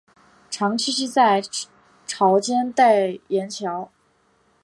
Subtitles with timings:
[0.49, 1.43] 常栖息在
[2.07, 3.89] 潮间带岩礁。